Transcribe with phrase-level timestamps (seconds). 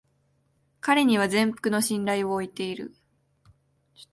[0.79, 2.95] 彼には全幅の信頼を置いている